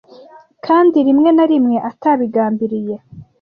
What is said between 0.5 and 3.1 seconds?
kandi rimwe na rimwe atabigambiriye